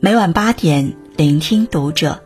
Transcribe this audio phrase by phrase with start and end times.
[0.00, 2.22] 每晚八点，聆听读者。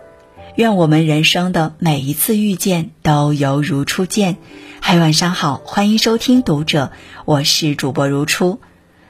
[0.56, 4.36] 愿我们人生的每一次遇见都犹如初见。
[4.80, 6.90] 嗨，晚上好，欢迎收听读者，
[7.24, 8.60] 我是主播如初。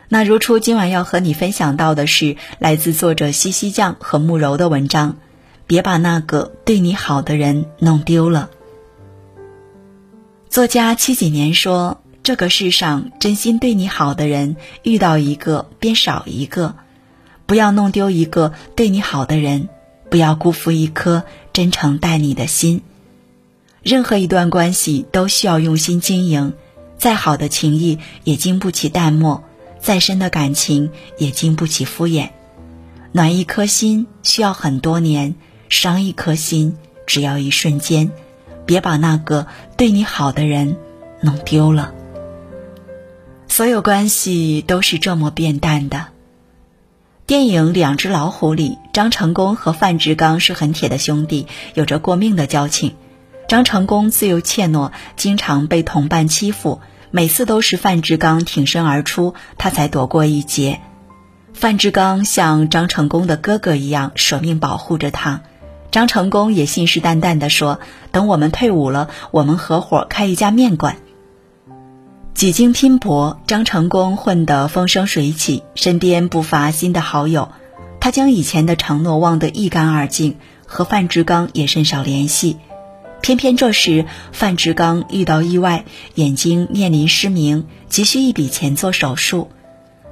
[0.09, 5.17] 那如初今晚要和你分享到的是来自作者西西酱和慕柔的文章。
[5.67, 8.49] 别把那个对你好的人弄丢了。
[10.49, 16.75] 作家七几年说：“这个世上真心对你好的人，遇到一个便少一个。
[17.49, 19.71] 不要弄丢一个对你好的人，
[20.11, 22.83] 不要辜负一颗真诚待你的心。
[23.83, 26.53] 任何一段关系都需要用心经营，
[26.99, 29.43] 再好的情谊也经不起淡漠，
[29.81, 32.29] 再深的感情也经不起敷衍。
[33.13, 35.35] 暖一颗心需要很多年。”
[35.71, 38.11] 伤一颗心，只要一瞬间，
[38.65, 40.77] 别把那个对你好的人
[41.21, 41.93] 弄丢了。
[43.49, 46.07] 所有关系都是这么变淡的。
[47.29, 52.95] 电影《两只老虎》里，张成功和范志刚是很铁的兄弟，有着过命的交情。
[53.49, 60.81] 张成功自幼怯懦，经常被同伴欺负，每次都是范志刚挺身而出，他才躲过一劫。
[61.53, 65.43] 范志刚像张成功的哥哥一样，舍命保护着他。
[65.91, 67.79] 张成功也信誓旦旦地说
[68.11, 70.97] ：“等我们退伍了，我们合伙开一家面馆。”
[72.35, 77.51] 几经拼搏，张成功混得风生水起，身边不乏新的好友。
[78.01, 82.57] 他将以前的承诺忘得一干二净，和范志刚也甚少联系。
[83.21, 89.51] 偏偏这时，范志刚遇到意外，眼睛面临失明，急需一笔钱做手术。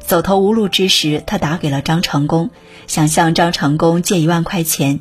[0.01, 2.51] 走投无路之时，他打给了张成功，
[2.89, 4.99] 想向张成功借一万块钱。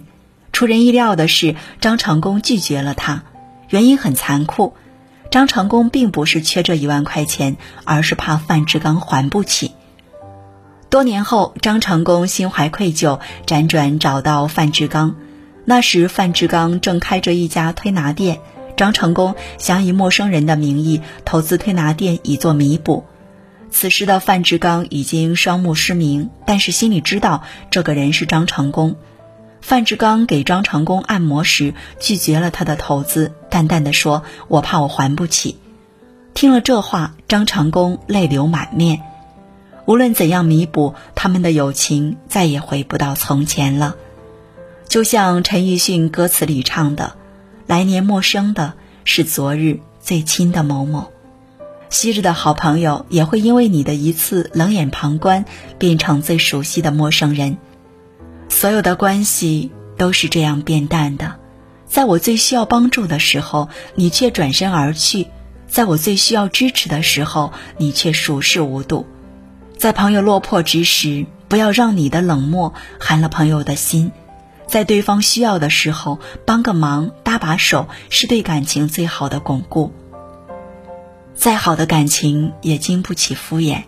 [0.52, 3.24] 出人意料的是，张成功拒绝了他，
[3.70, 4.76] 原因很残酷。
[5.32, 9.72] 张成功并不是缺这一万块钱，而是怕范志刚还不起。
[10.90, 15.16] 多年后，张成功心怀愧疚，辗转找到范志刚。
[15.66, 18.40] 那时，范志刚正开着一家推拿店，
[18.78, 23.04] 张成功想以陌生人的名义投资推拿店以作弥补。
[23.72, 28.96] 此时的范志刚已经双目失明，但是心里知道这个人是张成功。
[29.66, 35.58] 范志刚给张成功按摩时拒绝了他的投资，淡淡的说：“我怕我还不起。”
[36.36, 39.02] 听了这话，张成功泪流满面。
[39.88, 43.96] 无论怎样弥补，他们的友情再也回不到从前了。
[44.88, 47.16] 就像陈奕迅歌词里唱的
[47.66, 51.10] ：“来年陌生的是昨日最亲的某某，
[51.90, 55.44] 昔日的好朋友也会因为你的一次冷眼旁观，
[55.80, 57.58] 变成最熟悉的陌生人。”
[58.50, 61.36] 所有的关系都是这样变淡的，
[61.86, 65.28] 在我最需要帮助的时候，你却转身而去；
[65.68, 69.06] 在我最需要支持的时候，你却熟视无睹。
[69.78, 74.12] 在朋友落魄之时，不要让你的冷漠寒了朋友的心。
[74.68, 79.94] 在对方需要的时候，帮个忙、搭把手，是对感情最好的巩固。
[81.36, 83.84] 再好的感情也经不起敷衍。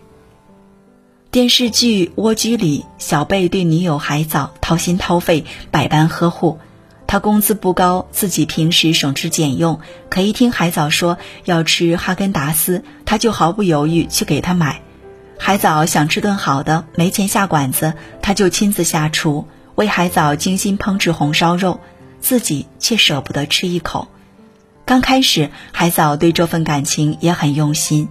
[1.29, 6.57] 电视剧《蜗居》里，小贝对女友海藻掏心掏肺，百般呵护。
[7.05, 14.81] 他工资不高，自己平时省吃俭用，可一听海藻说要吃哈根达斯，他就毫不犹豫去给他买。
[15.37, 21.81] 海藻想吃顿好的，没钱下馆子，他就亲自下厨，为海藻精心烹制红烧肉，
[22.21, 24.07] 自己却舍不得吃一口。
[24.85, 28.07] 刚开始，海藻对这份感情也很用心。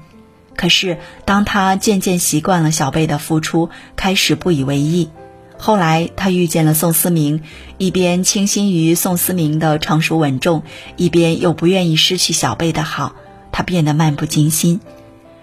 [0.56, 5.10] 可是，当他渐渐习惯了小贝的付出，开始不以为意。
[5.58, 7.42] 后来，他遇见了宋思明，
[7.78, 10.62] 一边倾心于宋思明的成熟稳重，
[10.96, 13.14] 一边又不愿意失去小贝的好，
[13.52, 14.80] 他变得漫不经心。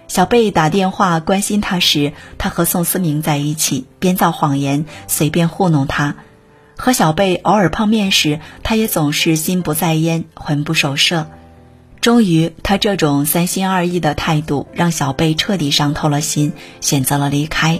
[0.07, 6.15] 小贝打电话关心他时，他和宋思明在一起，编造谎言，随便糊弄他；
[6.77, 11.27] 和小贝偶尔碰面时，他也总是心不在焉，魂不守舍。
[12.03, 17.79] 终于，他这种三心二意的态度让小贝彻底伤透了心，选择了离开。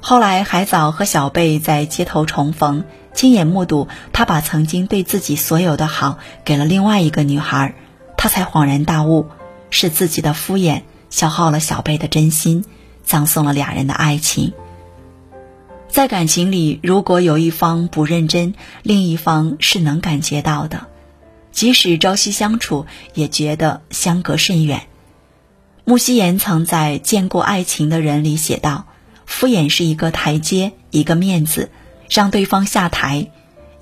[0.00, 7.74] 后来，海藻和小贝在街头重逢，亲眼目睹他把曾经对自己所有的好给了另外一个女孩，
[8.16, 9.26] 他才恍然大悟，
[9.70, 12.64] 是自己的敷衍消耗了小贝的真心，
[13.02, 14.52] 葬送了俩人的爱情。
[15.88, 18.54] 在感情里，如果有一方不认真，
[18.84, 20.86] 另一方是能感觉到的。
[21.52, 24.88] 即使朝夕相处，也觉得相隔甚远。
[25.84, 28.86] 穆希言曾在《见过爱情的人》里写道
[29.26, 31.70] ：“敷衍是一个台阶，一个面子，
[32.08, 33.30] 让对方下台，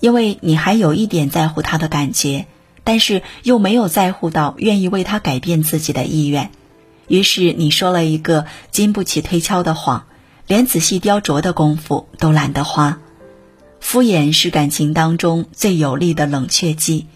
[0.00, 2.46] 因为你还有一点在乎他的感觉，
[2.84, 6.50] 但是又没有在乎到愿意为他改变自己的意愿。
[7.06, 10.06] 于是你说了一个经不起推敲的谎，
[10.46, 12.98] 连仔细雕琢的功夫都懒得花。
[13.78, 17.06] 敷衍是感情当中最有力的冷却剂。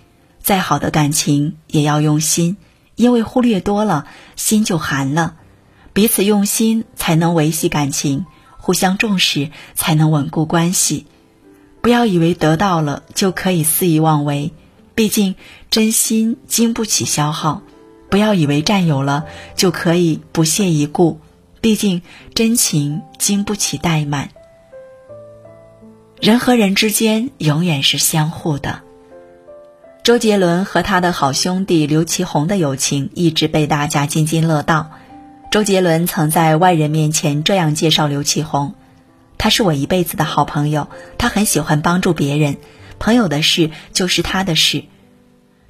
[0.45, 2.59] 再好的感情也要用心，
[2.97, 4.07] 因为忽略多了，
[4.37, 5.37] 心就寒了。
[5.95, 8.27] 彼此用心，才能维系感情；
[8.59, 11.07] 互相重视，才能稳固关系。
[11.81, 14.53] 不要以为得到了就可以肆意妄为，
[14.95, 15.35] 毕竟
[15.71, 17.63] 真心经不起消耗；
[18.11, 19.25] 不要以为占有了
[19.57, 21.21] 就可以不屑一顾，
[21.63, 22.03] 毕竟
[22.35, 24.29] 真情经不起怠慢。
[26.21, 28.83] 人和人之间永远是相互的。
[30.05, 34.91] 周杰伦和他的好兄弟刘奇宏的友情一直被大家津津乐道。
[35.51, 38.75] 周杰伦曾在外人面前这样介绍刘启宏
[39.39, 42.59] ：“他是我一辈子的好朋友，他很喜欢帮助别人，
[42.99, 44.85] 朋友的事就是他的事。”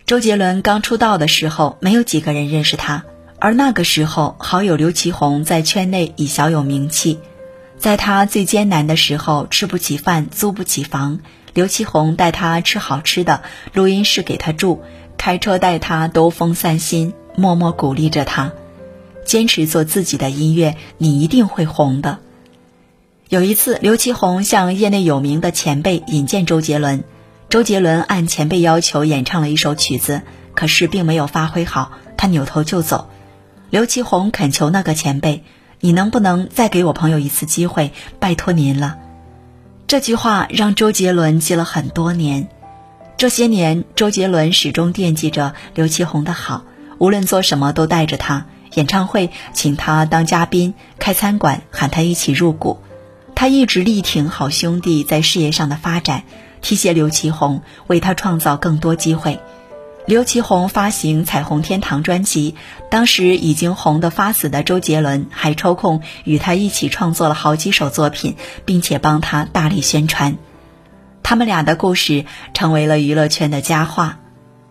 [0.05, 3.05] 周杰伦刚出道的时候，没有几个人认识他，
[3.39, 7.21] 而那个时候，好友刘启宏在圈内已小有名气。
[7.79, 11.21] 在他最艰难的时候，吃不起饭，租不起房，
[11.55, 13.43] 刘奇宏带他吃好吃的，
[13.73, 14.81] 录音室给他住，
[15.17, 18.53] 开车带他兜风散心，默默鼓励着他。
[19.25, 22.19] 坚持做自己的音乐，你一定会红的。
[23.29, 27.05] 有一次，刘奇宏向业内有名的前辈引荐周杰伦，
[27.49, 30.23] 周杰伦按前辈要求演唱了一首曲子，
[30.55, 33.09] 可是并没有发挥好，他扭头就走。
[33.71, 35.45] 刘奇宏恳求那个前辈
[35.81, 37.93] ：“你能不能再给我朋友一次机会？
[38.19, 38.99] 拜托您了。”
[39.87, 42.49] 这句话让周杰伦记了很多年。
[43.19, 46.65] 这些年，周杰伦始终惦记着刘奇宏的好，
[46.99, 48.47] 无论做什么都带着他。
[48.75, 52.79] 演唱会请他当嘉宾，开餐馆喊他一起入股，
[53.35, 56.25] 他一直力挺好兄弟在事业上的发展，
[56.63, 59.39] 提携刘奇宏，为他创造更多机会。
[60.07, 62.55] 刘奇宏发行《彩虹天堂》专辑，
[62.91, 68.37] 当时已经红得发紫的周杰伦还抽空与他一起创作了好几首作品，
[68.67, 70.37] 并且帮他大力宣传。
[71.23, 74.19] 他们俩的故事成为了娱乐圈的佳话，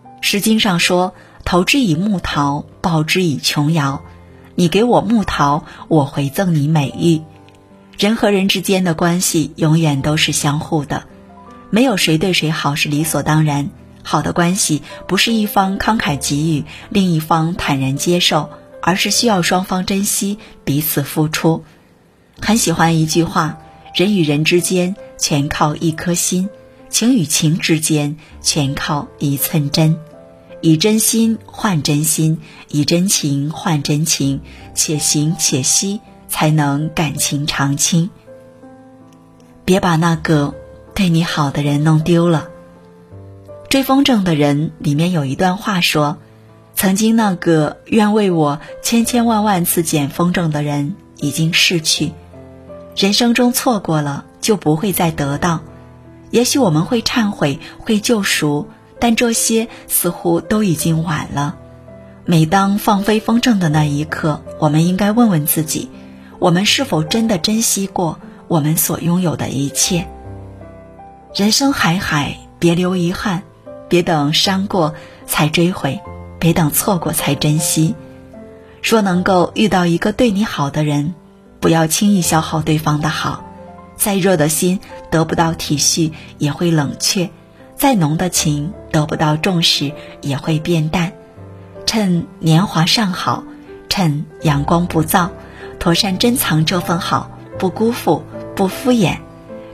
[0.20, 1.14] 《诗经》上说。
[1.46, 4.02] 投之以木桃，报之以琼瑶。
[4.54, 7.20] 你给我木桃，我回赠你美玉。
[7.98, 11.04] 人和人之间的关系永远都是相互的，
[11.68, 13.68] 没有谁对谁好是理所当然。
[14.04, 18.50] 好的关系不是一方慷慨给予，另一方坦然接受，
[18.82, 21.64] 而是需要双方珍惜，彼此付出。
[22.40, 23.58] 很喜欢一句话：
[23.94, 26.50] 人与人之间全靠一颗心，
[26.90, 29.98] 情与情之间全靠一寸真。
[30.60, 34.40] 以真心换真心，以真情换真情，
[34.74, 38.10] 且行且惜，才能感情长青。
[39.64, 40.54] 别把那个
[40.94, 42.48] 对你好的人弄丢了。
[43.74, 46.18] 追风筝的人里面有一段话说
[46.76, 52.12] ：“曾经那个愿为我千千万万次捡风筝的人已经逝去，
[52.94, 55.58] 人生中错过了就不会再得到。
[56.30, 58.68] 也许我们会忏悔，会救赎。”
[59.00, 61.56] 但这些似乎都已经晚了。
[62.24, 65.90] 每当放飞风筝的那一刻，我们应该问问自己：
[66.38, 70.06] 我们是否真的珍惜过我们所拥有的一切？
[71.34, 73.42] 人生海海，别留遗憾，
[73.94, 74.92] 别等伤过
[75.24, 76.00] 才追悔，
[76.40, 77.94] 别等错过才珍惜。
[78.82, 81.14] 若能够遇到一个对你好的人，
[81.60, 83.44] 不要轻易消耗对方的好。
[83.94, 84.80] 再热的心
[85.12, 87.30] 得不到体恤，也会冷却。
[87.76, 91.12] 再浓的情得不到重视也会变淡，
[91.86, 93.44] 趁年华尚好，
[93.88, 95.28] 趁阳光不燥，
[95.78, 98.24] 妥善珍藏这份好，不辜负，
[98.56, 99.18] 不敷衍，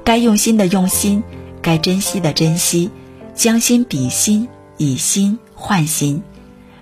[0.04, 1.22] 该用心的用心，
[1.62, 2.90] 该珍惜的珍惜，
[3.34, 6.22] 将心比心，以心换心，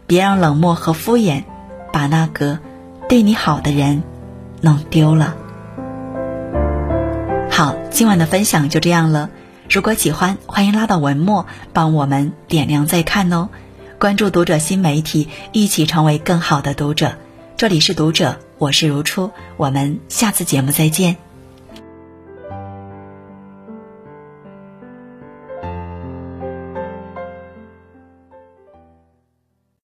[0.07, 1.45] 别让冷漠和敷衍
[1.93, 2.59] 把那个
[3.09, 4.03] 对你好的人
[4.61, 5.37] 弄丢了。
[7.51, 9.31] 好，今晚的分享就这样了。
[9.71, 13.51] 如果喜欢，欢迎拉到文末帮我们点亮再看哦。
[13.99, 17.17] 关注读者新媒体，一起成为更好的读者。
[17.57, 21.28] 这里是读者，我是如初，我们下次节目再见。